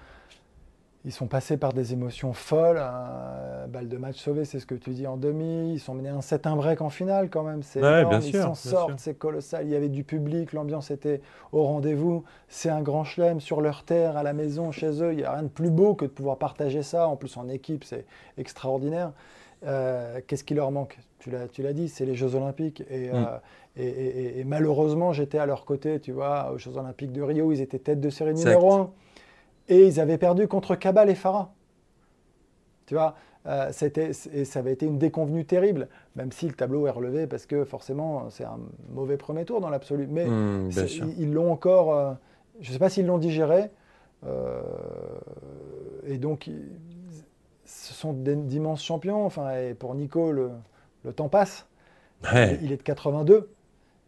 [1.06, 2.78] ils sont passés par des émotions folles.
[2.78, 3.68] Hein.
[3.68, 5.74] balle de match sauvée, c'est ce que tu dis en demi.
[5.74, 7.62] Ils sont menés un 7-1 break en finale quand même.
[7.62, 7.82] C'est
[8.24, 9.66] ils s'en sortent, c'est colossal.
[9.66, 11.22] Il y avait du public, l'ambiance était
[11.52, 12.24] au rendez-vous.
[12.48, 15.12] C'est un grand chelem sur leur terre, à la maison, chez eux.
[15.12, 17.08] Il n'y a rien de plus beau que de pouvoir partager ça.
[17.08, 18.06] En plus, en équipe, c'est
[18.38, 19.12] extraordinaire.
[19.66, 20.98] Euh, qu'est-ce qui leur manque?
[21.20, 22.82] Tu l'as dit, c'est les Jeux Olympiques.
[22.82, 22.86] Mm.
[22.92, 23.38] Euh,
[23.78, 27.52] et, et, malheureusement, j'étais à leur côté, tu vois, aux Jeux Olympiques de Rio.
[27.52, 28.92] Ils étaient tête de série numéro 1.
[29.70, 31.54] Et ils avaient perdu contre Cabal et Farah.
[32.86, 33.72] Tu vois, euh,
[34.34, 37.66] et ça avait été une déconvenue terrible, même si le tableau est relevé parce que
[37.66, 38.60] forcément c'est un
[38.94, 40.08] mauvais premier tour dans l'absolu.
[40.10, 40.70] Mais hmm,
[41.18, 42.14] ils l'ont encore, euh,
[42.62, 43.70] je ne sais pas s'ils l'ont digéré.
[44.26, 44.62] Euh,
[46.06, 46.50] et donc,
[47.82, 49.26] ce sont d'immenses champions.
[49.26, 50.52] Enfin, et pour Nico, le,
[51.16, 51.66] temps passe.
[52.62, 53.50] Il est de 82.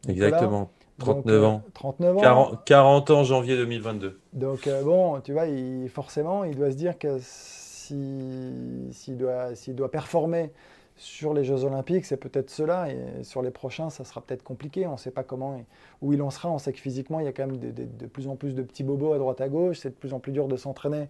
[0.08, 0.70] Exactement.
[1.00, 1.64] 39 ans.
[1.74, 2.62] 39 ans.
[2.66, 4.20] 40, ans janvier 2022.
[4.32, 9.50] Donc euh, bon, tu vois, il, forcément, il doit se dire que s'il si, doit,
[9.70, 10.52] doit performer
[10.96, 12.90] sur les Jeux Olympiques, c'est peut-être cela.
[12.90, 14.88] Et sur les prochains, ça sera peut-être compliqué.
[14.88, 15.62] On ne sait pas comment,
[16.02, 16.50] où il en sera.
[16.50, 18.84] On sait que physiquement, il y a quand même de, plus en plus de petits
[18.84, 19.80] bobos à droite à gauche.
[19.80, 21.10] C'est de plus en plus dur de s'entraîner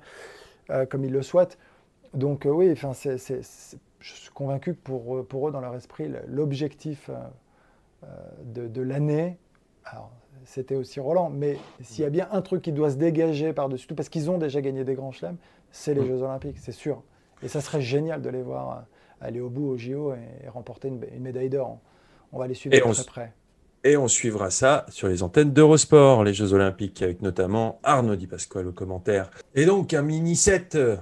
[0.72, 1.60] euh, comme il le souhaite.
[2.15, 6.12] Donc euh, oui, enfin, c'est, je suis convaincu que pour, pour eux, dans leur esprit,
[6.28, 7.10] l'objectif
[8.43, 9.38] de, de l'année,
[9.86, 10.12] alors,
[10.45, 13.88] c'était aussi Roland, mais s'il y a bien un truc qui doit se dégager par-dessus
[13.88, 15.38] tout, parce qu'ils ont déjà gagné des grands chelems,
[15.71, 16.08] c'est les mm.
[16.08, 17.04] Jeux Olympiques, c'est sûr.
[17.43, 20.88] Et ça serait génial de les voir euh, aller au bout au JO et, remporter
[20.88, 21.80] une, médaille d'or.
[22.32, 23.34] On va les suivre de très près.
[23.84, 28.25] Et on suivra ça sur les antennes d'Eurosport, les Jeux Olympiques, avec notamment Arnaud Di
[28.25, 29.30] Pasquale au commentaire.
[29.54, 30.95] Et donc un mini set euh,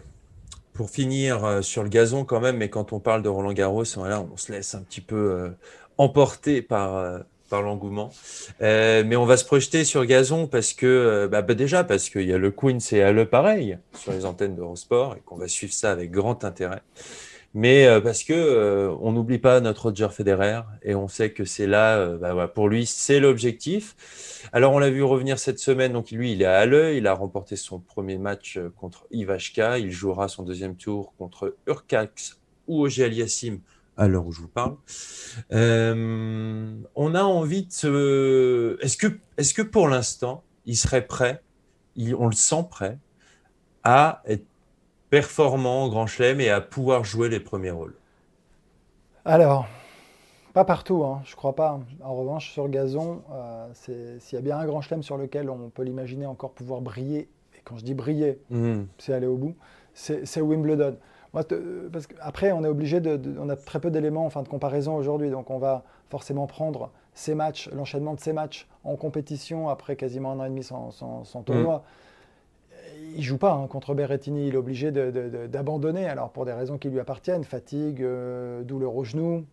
[0.73, 3.83] pour finir euh, sur le gazon quand même, mais quand on parle de Roland Garros,
[3.97, 5.51] on se laisse un petit peu
[5.97, 8.09] emporter par par l'engouement.
[8.63, 12.09] Euh, mais on va se projeter sur gazon parce que, euh, bah, bah, déjà, parce
[12.09, 15.47] qu'il y a le Queen et le pareil sur les antennes d'Eurosport et qu'on va
[15.47, 16.81] suivre ça avec grand intérêt.
[17.53, 21.67] Mais euh, parce que on n'oublie pas notre Roger Federer et on sait que c'est
[21.67, 24.49] là, bah, pour lui, c'est l'objectif.
[24.53, 27.13] Alors on l'a vu revenir cette semaine, donc lui, il est à Halle, il a
[27.13, 33.05] remporté son premier match contre Ivashka, il jouera son deuxième tour contre Urkax ou Ogier
[33.05, 33.59] Aliassim
[33.97, 34.75] à l'heure où je vous parle.
[35.51, 38.77] Euh, on a envie de.
[38.81, 41.41] Est-ce que, est que pour l'instant, il serait prêt,
[41.97, 42.97] on le sent prêt,
[43.83, 44.45] à être
[45.13, 47.93] performant en Grand Chelem et à pouvoir jouer les premiers rôles
[49.25, 49.67] Alors,
[50.53, 51.79] pas partout, hein, je crois pas.
[52.03, 55.69] En revanche, sur gazon, euh, s'il y a bien un Grand Chelem sur lequel on
[55.69, 58.85] peut l'imaginer encore pouvoir briller, et quand je dis briller, mmh.
[58.97, 59.55] c'est aller au bout,
[59.93, 60.97] c'est Wimbledon
[61.33, 65.31] parce qu'après, on est obligé de, On a très peu d'éléments enfin, de comparaison aujourd'hui.
[65.31, 70.31] Donc, on va forcément prendre ces matchs, l'enchaînement de ces matchs en compétition après quasiment
[70.31, 70.91] un an et demi sans,
[71.43, 71.77] tournoi.
[71.77, 71.81] Mm.
[73.13, 74.47] Il ne joue pas hein, contre Berrettini.
[74.47, 76.07] Il est obligé d'abandonner.
[76.07, 79.45] Alors, pour des raisons qui lui appartiennent fatigue, euh, douleur au genou.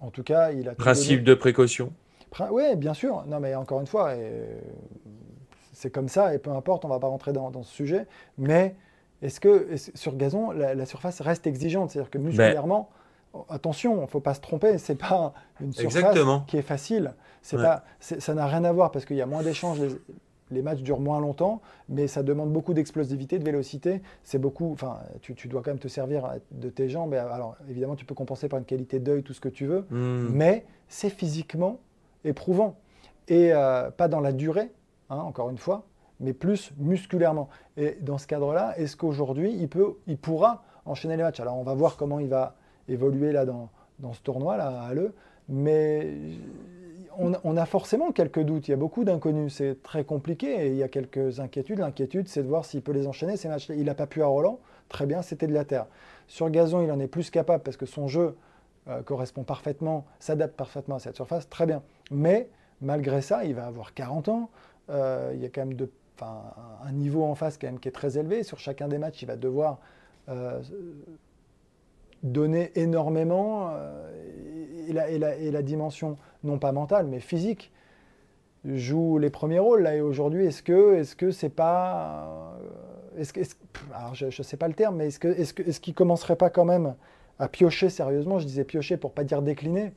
[0.00, 0.74] En tout cas, il a.
[0.74, 1.92] Principe de précaution.
[2.50, 3.24] Oui, bien sûr.
[3.26, 4.14] Non, mais encore une fois,
[5.72, 8.06] c'est comme ça et peu importe, on ne va pas rentrer dans, dans ce sujet.
[8.38, 8.74] Mais
[9.22, 11.90] est-ce que sur gazon, la, surface reste exigeante?
[11.90, 12.24] C'est-à-dire que ben.
[12.24, 12.90] musculairement,
[13.48, 17.14] attention, il ne faut pas se tromper, c'est pas une surface qui est facile.
[17.40, 19.78] C'est pas, ça n'a rien à voir parce qu'il y a moins d'échanges,
[20.52, 24.02] les, matchs durent moins longtemps, mais ça demande beaucoup d'explosivité, de vélocité.
[24.22, 27.14] C'est beaucoup, enfin, tu, dois quand même te servir de tes jambes.
[27.14, 30.28] alors, évidemment, tu peux compenser par une qualité d'œil, tout ce que tu veux, hmm.
[30.32, 31.78] mais c'est physiquement
[32.24, 32.76] éprouvant
[33.28, 34.70] et euh, pas dans la durée,
[35.10, 35.84] hein, encore une fois,
[36.20, 37.48] mais plus musculairement.
[37.76, 41.40] Et dans ce cadre-là, est-ce qu'aujourd'hui, il, peut, il pourra enchaîner les matchs?
[41.40, 42.56] Alors, on va voir comment il va
[42.88, 45.14] évoluer là dans, dans ce tournoi-là à Le,
[45.48, 46.14] mais
[47.18, 48.68] on, a forcément quelques doutes.
[48.68, 49.54] Il y a beaucoup d'inconnus.
[49.54, 51.78] C'est très compliqué et il y a quelques inquiétudes.
[51.78, 54.26] L'inquiétude, c'est de voir s'il peut les enchaîner, ces matchs Il n'a pas pu à
[54.26, 54.58] Roland.
[54.88, 55.86] Très bien, c'était de la terre.
[56.28, 58.36] Sur gazon, il en est plus capable parce que son jeu
[58.88, 61.48] euh, correspond parfaitement, s'adapte parfaitement à cette surface.
[61.48, 61.82] Très bien.
[62.10, 62.48] Mais
[62.80, 64.50] malgré ça, il va avoir 40 ans.
[64.88, 65.76] il y a quand même
[66.20, 68.42] un niveau en face quand qui est très élevé.
[68.42, 69.78] Sur chacun des matchs, il va devoir
[72.22, 73.72] donner énormément
[74.88, 77.72] et, la, dimension, non pas mentale, mais physique,
[78.64, 79.82] joue les premiers rôles.
[79.82, 82.58] Là, et aujourd'hui, est-ce que est-ce que c'est pas.
[83.16, 83.32] Est-ce,
[83.94, 85.96] alors je ne sais pas le terme, mais est-ce, que, est-ce, que, est-ce qu'il ne
[85.96, 86.94] commencerait pas quand même
[87.38, 88.38] à piocher sérieusement?
[88.38, 89.92] Je disais piocher pour pas dire décliner.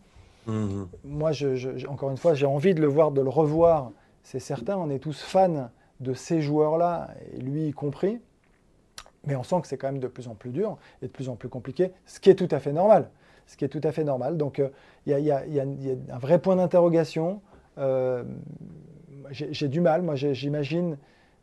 [0.47, 0.86] Mm-hmm.
[1.05, 3.91] Moi, je, encore une fois, j'ai envie de le voir, de le revoir.
[4.23, 5.69] C'est certain, on est tous fans
[6.01, 8.19] de ces joueurs-là, et lui y compris.
[9.27, 11.29] Mais on sent que c'est quand même de plus en plus dur et de plus
[11.29, 13.10] en plus compliqué, ce qui est tout à fait normal
[13.45, 14.38] ce qui est tout à fait normal.
[14.38, 14.69] Donc euh,
[15.05, 17.41] il y, a un vrai point d'interrogation.
[17.77, 18.23] Euh,
[19.31, 20.97] j'ai du mal, moi j'imagine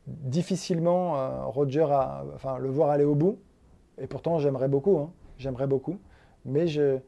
[0.07, 3.38] difficilement euh, Roger à, enfin, le voir aller au bout.
[4.01, 5.12] Et pourtant j'aimerais beaucoup, hein.
[5.38, 5.99] j'aimerais beaucoup.
[6.45, 6.99] Mais je,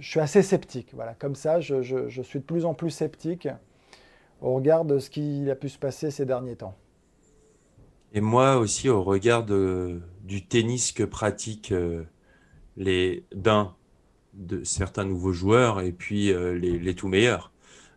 [0.00, 0.92] suis assez sceptique.
[0.94, 3.48] Voilà, comme ça, je, suis de plus en plus sceptique
[4.40, 6.74] au regard de ce qui a pu se passer ces derniers temps.
[8.12, 11.74] Et moi aussi, au regard du tennis que pratiquent
[12.76, 13.74] les d'un
[14.34, 17.52] de certains nouveaux joueurs et puis euh, les, les, tout meilleurs.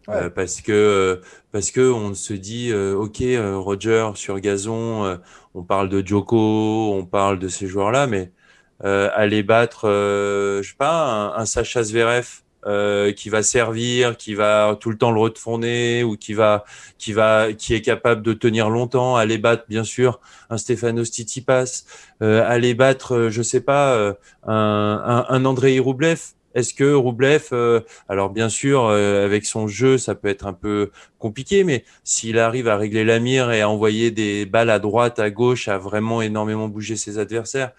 [0.10, 1.22] Euh, parce que
[1.54, 3.24] parce que on se dit euh, ok
[3.64, 5.18] Roger sur gazon
[5.54, 8.34] on parle de Djoko on parle de ces joueurs là mais
[8.82, 12.43] aller battre je sais pas un, Sacha Zverev
[13.16, 16.64] qui va servir, qui va tout le temps le retourner ou qui va,
[16.98, 21.86] qui va, qui est capable de tenir longtemps, aller battre bien sûr un Stefanos Tsitsipas,
[22.22, 26.20] euh, aller battre, je sais pas, un, un, un Andrei Rublev.
[26.56, 30.54] Est-ce que Roublev, euh, alors bien sûr, euh, avec son jeu, ça peut être un
[30.54, 34.78] peu compliqué, mais s'il arrive à régler la mire et à envoyer des balles à
[34.78, 37.72] droite, à gauche, à vraiment énormément bouger ses adversaires,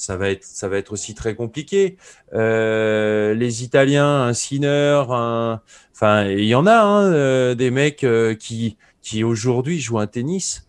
[0.00, 1.96] ça va être, ça va être aussi très compliqué.
[2.32, 5.60] Euh, les Italiens, un Sinner, un...
[5.92, 8.06] enfin, il y en a hein, des mecs
[8.38, 10.66] qui, qui aujourd'hui jouent un tennis.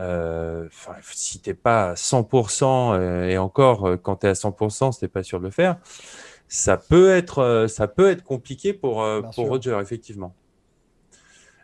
[0.00, 0.68] Euh,
[1.12, 5.38] si t'es pas à 100% et encore quand tu es à 100%, c'était pas sûr
[5.38, 5.76] de le faire
[6.54, 10.34] ça peut être, euh, ça peut être compliqué pour, euh, pour Roger, effectivement.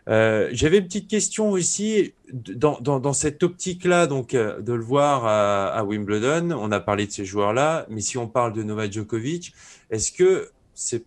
[0.07, 5.25] Euh, j'avais une petite question aussi dans, dans, dans cette optique-là, donc de le voir
[5.25, 6.51] à, Wimbledon.
[6.51, 9.53] On a parlé de ces joueurs-là, mais si on parle de Novak Djokovic,
[9.89, 11.03] est-ce que c'est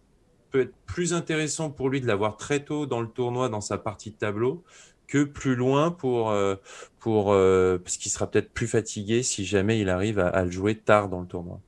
[0.51, 3.77] peut être plus intéressant pour lui de l'avoir très tôt dans le tournoi, dans sa
[3.77, 4.63] partie de tableau,
[5.09, 6.33] que plus loin pour,
[7.01, 11.09] pour parce qu'il sera peut-être plus fatigué si jamais il arrive à le jouer tard
[11.09, 11.59] dans le tournoi?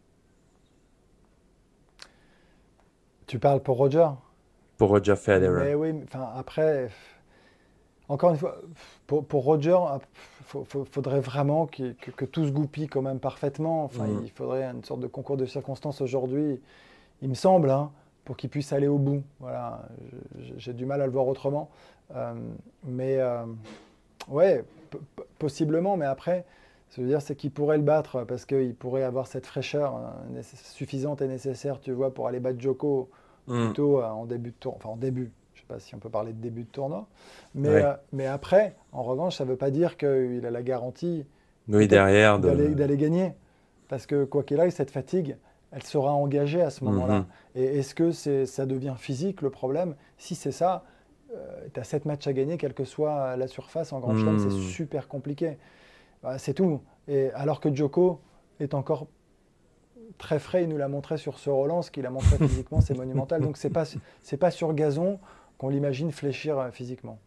[3.27, 4.09] Tu parles pour Roger?
[4.79, 5.65] Pour Roger Federer.
[5.65, 6.91] Mais oui, enfin, après,
[8.09, 8.61] encore une fois,
[9.07, 9.77] pour, pour Roger,
[10.55, 13.85] il faudrait vraiment que, que, tout se goupille quand même parfaitement.
[13.85, 14.23] Enfin, mm.
[14.25, 16.61] Il faudrait une sorte de concours de circonstances aujourd'hui,
[17.23, 17.90] il me semble, hein,
[18.25, 19.23] pour qu'il puisse aller au bout.
[19.40, 19.88] Voilà,
[20.57, 21.71] j'ai du mal à le voir autrement.
[22.14, 22.35] Euh,
[22.85, 23.45] mais euh,
[24.29, 24.64] ouais,
[25.38, 26.45] possiblement, mais après,
[26.90, 29.47] ce que je veux dire, c'est qu'il pourrait le battre parce qu'il pourrait avoir cette
[29.47, 33.11] fraîcheur euh, suffisante et nécessaire, tu vois, pour aller battre Joko
[33.49, 33.66] mm.
[33.66, 34.79] plutôt euh, en début de tournoi.
[34.83, 35.31] Enfin, en début.
[35.66, 37.07] Sais pas si on peut parler de début de tournoi.
[37.55, 41.24] Mais, euh, mais après, en revanche, ça ne veut pas dire qu'il a la garantie
[41.66, 43.33] derrière d'aller gagner.
[43.88, 45.37] Parce que quoi qu'il aille, cette fatigue,
[45.72, 46.85] elle sera engagée à ce mm-hmm.
[46.85, 47.26] moment-là.
[47.57, 49.96] Et est-ce que ça devient physique le problème?
[50.18, 50.85] Si c'est ça,
[51.74, 54.55] tu as 7 matchs à gagner, quelle que soit la surface en Grand Chelem, c'est
[54.55, 54.61] mm.
[54.61, 55.59] super compliqué.
[56.22, 56.81] Bah, c'est tout.
[57.09, 58.20] Et alors que Joko
[58.61, 59.09] est encore
[60.18, 62.96] très frais, il nous l'a montré sur ce Roland, ce qu'il a montré physiquement, c'est
[62.96, 63.42] monumental.
[63.42, 63.85] Donc c'est pas
[64.38, 65.18] pas sur gazon
[65.59, 67.19] qu'on l'imagine fléchir euh, physiquement.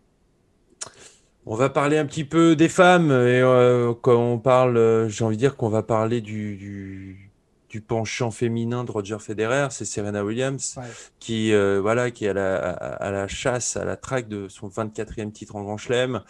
[1.45, 5.23] On va parler un petit peu des femmes et euh, quand on parle, euh, j'ai
[5.23, 7.29] envie de dire qu'on va parler du
[7.69, 10.79] du penchant féminin de Roger Federer, c'est Serena Williams,
[11.19, 14.67] qui euh, voilà, qui est à la, à, la, chasse, à la traque de son
[14.67, 16.21] 24e titre en Grand Chelem.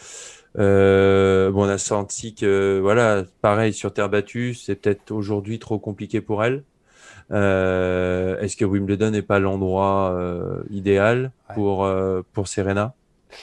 [0.58, 5.80] Euh, bon, on a senti que voilà, pareil sur terre battue, c'est peut-être aujourd'hui trop
[5.80, 6.64] compliqué pour elle.
[7.32, 12.94] Euh, Est-ce que Wimbledon n'est pas l'endroit euh, idéal pour euh, pour Serena?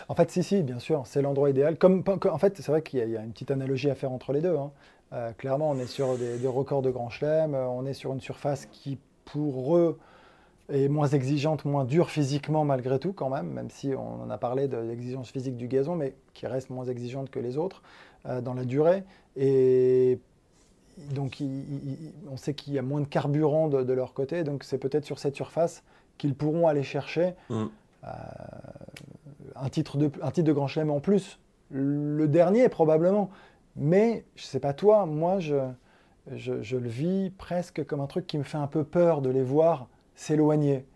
[0.08, 1.78] En fait, si, si, bien sûr, c'est l'endroit idéal.
[1.78, 4.32] Comme, en fait, c'est vrai qu'il y, y, a une petite analogie à faire entre
[4.32, 4.56] les deux.
[4.56, 4.72] Hein.
[5.38, 8.98] Clairement, on est sur des, records de Grand Chelem, on est sur une surface qui,
[9.24, 10.00] pour eux,
[10.72, 14.38] est moins exigeante, moins dure physiquement malgré tout quand même, même si on en a
[14.38, 17.82] parlé de l'exigence physique du gazon, mais qui reste moins exigeante que les autres
[18.42, 19.04] dans la durée.
[19.36, 20.18] Et
[20.96, 21.42] donc
[22.30, 25.18] on sait qu'il y a moins de carburant de, leur côté, donc c'est peut-être sur
[25.18, 25.82] cette surface
[26.18, 27.64] qu'ils pourront aller chercher mm.
[29.54, 31.38] un, titre de, un titre de Grand Chelem en plus.
[31.70, 33.30] Le dernier probablement,
[33.76, 35.56] mais, je ne sais pas toi, moi, je,
[36.34, 39.42] je, le vis presque comme un truc qui me fait un peu peur de les
[39.42, 40.86] voir s'éloigner.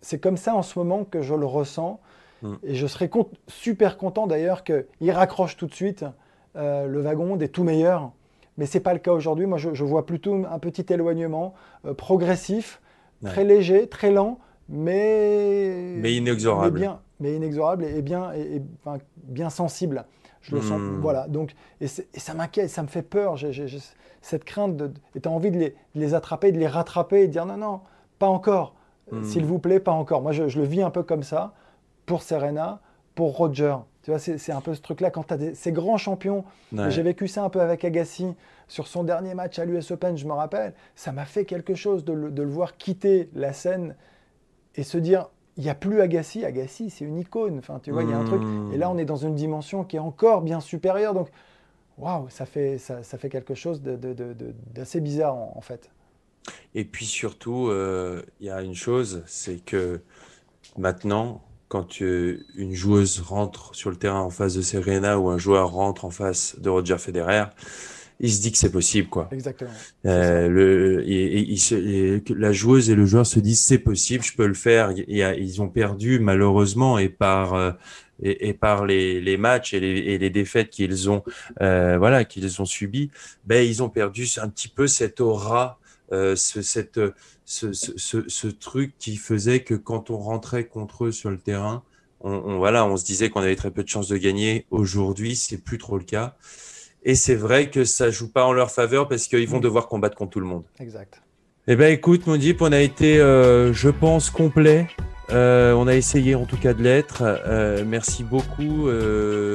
[0.00, 2.00] C'est comme ça en ce moment que je le ressens.
[2.42, 2.54] Mm.
[2.62, 3.10] Et je serais
[3.48, 6.04] super content d'ailleurs qu'il raccroche tout de suite
[6.56, 8.12] euh, le wagon des tout meilleurs.
[8.58, 9.46] Mais ce n'est pas le cas aujourd'hui.
[9.46, 11.54] Moi, je, vois plutôt un petit éloignement
[11.96, 12.82] progressif,
[13.24, 14.38] très léger, très lent,
[14.68, 16.74] mais, mais inexorable.
[16.74, 18.62] Mais, bien, mais inexorable et, bien, et,
[19.24, 20.04] bien sensible.
[20.40, 20.80] Je le sens.
[20.80, 21.00] Hmm.
[21.00, 21.26] Voilà.
[21.26, 23.36] Donc, et, ça m'inquiète, ça me fait peur.
[23.36, 23.66] J'ai
[24.20, 27.22] cette crainte de, et tu as envie de les, de les, attraper, de les rattraper
[27.22, 27.80] et de dire non, non,
[28.18, 28.74] pas encore.
[29.10, 29.22] Hmm.
[29.22, 30.22] S'il vous plaît, pas encore.
[30.22, 31.54] Moi, je, le vis un peu comme ça
[32.06, 32.80] pour Serena,
[33.14, 33.76] pour Roger.
[34.08, 35.10] Tu vois, c'est un peu ce truc-là.
[35.10, 36.42] Quand tu as ces grands champions,
[36.72, 38.34] j'ai vécu ça un peu avec Agassi
[38.66, 42.06] sur son dernier match à l'US Open, je me rappelle, ça m'a fait quelque chose
[42.06, 43.96] de le, de le, voir quitter la scène
[44.76, 45.28] et se dire
[45.58, 46.42] il n'y a plus Agassi.
[46.42, 47.58] Agassi, c'est une icône.
[47.58, 48.40] Enfin, tu vois, il y a un truc.
[48.72, 51.12] Et là, on est dans une dimension qui est encore bien supérieure.
[51.12, 51.28] Donc,
[51.98, 55.90] waouh, ça fait, ça, ça, fait quelque chose d'assez bizarre, en, fait.
[56.74, 60.00] Et puis surtout, euh, il y a une chose, c'est que
[60.78, 65.70] maintenant, quand une joueuse rentre sur le terrain en face de Serena ou un joueur
[65.70, 67.44] rentre en face de Roger Federer,
[68.20, 69.28] il se dit que c'est possible, quoi.
[69.30, 69.70] Exactement.
[70.06, 74.46] Euh, le, et, et, la joueuse et le joueur se disent c'est possible, je peux
[74.46, 74.92] le faire.
[74.96, 77.72] ils ont perdu malheureusement et par euh,
[78.20, 81.22] et, par les, les matchs et les, et les défaites qu'ils ont
[81.62, 83.10] euh, voilà qu'ils ont subi,
[83.44, 85.78] ben ils ont perdu un petit peu cette aura,
[86.12, 87.00] euh, ce, cette
[87.48, 91.82] ce, ce, ce, truc qui faisait que quand on rentrait contre eux sur le terrain,
[92.20, 94.66] on, on voilà, on se disait qu'on avait très peu de chances de gagner.
[94.70, 96.36] Aujourd'hui, c'est plus trop le cas.
[97.04, 99.62] Et c'est vrai que ça joue pas en leur faveur parce qu'ils vont mm.
[99.62, 100.64] devoir combattre contre tout le monde.
[100.78, 101.22] Exact.
[101.68, 104.86] Eh ben écoute, Mondip, on a été, euh, je pense, complet.
[105.30, 107.22] Euh, on a essayé en tout cas de l'être.
[107.22, 108.90] Euh, merci beaucoup.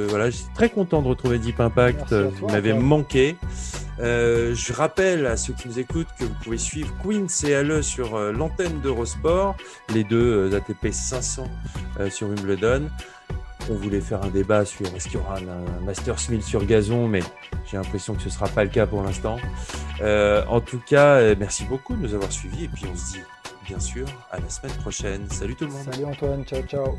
[0.08, 2.12] voilà, je suis très content de retrouver Deep Impact.
[2.12, 3.36] Vous m'avez manqué.
[3.98, 8.80] Je rappelle à ceux qui nous écoutent que vous pouvez suivre Queen CLE sur l'antenne
[8.80, 9.56] d'Eurosport,
[9.92, 11.48] les deux ATP 500
[12.10, 12.88] sur Wimbledon
[13.70, 17.08] on voulait faire un débat sur est-ce qu'il y aura un, Master Smith sur gazon,
[17.08, 17.20] mais
[17.66, 19.36] j'ai l'impression que ce ne sera pas le cas pour l'instant.
[20.00, 23.12] Euh, en tout cas, euh, merci beaucoup de nous avoir suivis et puis on se
[23.12, 23.22] dit
[23.64, 25.28] bien sûr à la semaine prochaine.
[25.30, 25.84] Salut tout le monde.
[25.90, 26.98] Salut Antoine, ciao ciao.